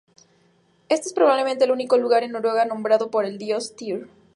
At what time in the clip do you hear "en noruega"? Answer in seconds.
2.23-2.65